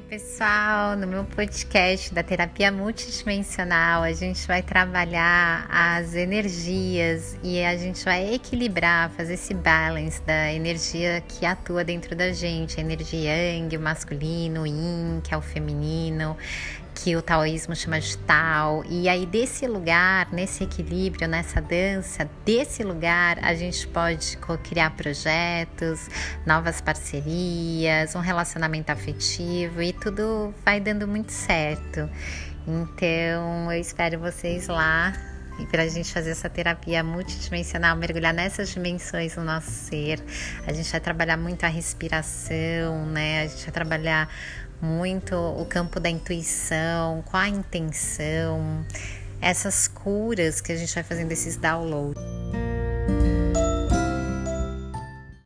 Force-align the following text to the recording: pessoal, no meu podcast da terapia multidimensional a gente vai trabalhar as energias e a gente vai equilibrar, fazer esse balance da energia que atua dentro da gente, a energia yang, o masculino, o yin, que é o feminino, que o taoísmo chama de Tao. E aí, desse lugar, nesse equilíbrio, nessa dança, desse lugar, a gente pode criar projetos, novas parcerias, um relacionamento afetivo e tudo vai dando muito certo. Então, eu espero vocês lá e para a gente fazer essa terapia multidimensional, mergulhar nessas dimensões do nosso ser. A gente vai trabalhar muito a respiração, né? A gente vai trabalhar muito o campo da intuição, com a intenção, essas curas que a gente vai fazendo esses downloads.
pessoal, 0.00 0.96
no 0.96 1.06
meu 1.06 1.24
podcast 1.24 2.12
da 2.12 2.22
terapia 2.22 2.72
multidimensional 2.72 4.02
a 4.02 4.12
gente 4.12 4.46
vai 4.46 4.62
trabalhar 4.62 5.68
as 5.70 6.14
energias 6.14 7.38
e 7.42 7.62
a 7.62 7.76
gente 7.76 8.04
vai 8.04 8.34
equilibrar, 8.34 9.10
fazer 9.10 9.34
esse 9.34 9.54
balance 9.54 10.20
da 10.22 10.52
energia 10.52 11.22
que 11.28 11.46
atua 11.46 11.84
dentro 11.84 12.16
da 12.16 12.32
gente, 12.32 12.80
a 12.80 12.82
energia 12.82 13.54
yang, 13.54 13.76
o 13.76 13.80
masculino, 13.80 14.62
o 14.62 14.66
yin, 14.66 15.20
que 15.22 15.32
é 15.32 15.36
o 15.36 15.42
feminino, 15.42 16.36
que 17.04 17.14
o 17.14 17.20
taoísmo 17.20 17.76
chama 17.76 18.00
de 18.00 18.16
Tao. 18.16 18.82
E 18.88 19.10
aí, 19.10 19.26
desse 19.26 19.66
lugar, 19.66 20.32
nesse 20.32 20.64
equilíbrio, 20.64 21.28
nessa 21.28 21.60
dança, 21.60 22.26
desse 22.46 22.82
lugar, 22.82 23.38
a 23.44 23.54
gente 23.54 23.86
pode 23.88 24.38
criar 24.62 24.88
projetos, 24.96 26.08
novas 26.46 26.80
parcerias, 26.80 28.14
um 28.14 28.20
relacionamento 28.20 28.90
afetivo 28.90 29.82
e 29.82 29.92
tudo 29.92 30.54
vai 30.64 30.80
dando 30.80 31.06
muito 31.06 31.30
certo. 31.30 32.08
Então, 32.66 33.70
eu 33.70 33.78
espero 33.78 34.18
vocês 34.18 34.66
lá 34.66 35.33
e 35.58 35.66
para 35.66 35.82
a 35.82 35.88
gente 35.88 36.12
fazer 36.12 36.30
essa 36.30 36.48
terapia 36.48 37.02
multidimensional, 37.04 37.96
mergulhar 37.96 38.34
nessas 38.34 38.70
dimensões 38.70 39.34
do 39.34 39.42
nosso 39.42 39.70
ser. 39.70 40.20
A 40.66 40.72
gente 40.72 40.90
vai 40.90 41.00
trabalhar 41.00 41.36
muito 41.36 41.64
a 41.64 41.68
respiração, 41.68 43.06
né? 43.06 43.42
A 43.42 43.46
gente 43.46 43.62
vai 43.62 43.72
trabalhar 43.72 44.28
muito 44.80 45.34
o 45.34 45.64
campo 45.64 46.00
da 46.00 46.10
intuição, 46.10 47.22
com 47.22 47.36
a 47.36 47.48
intenção, 47.48 48.84
essas 49.40 49.88
curas 49.88 50.60
que 50.60 50.72
a 50.72 50.76
gente 50.76 50.92
vai 50.94 51.04
fazendo 51.04 51.32
esses 51.32 51.56
downloads. 51.56 52.33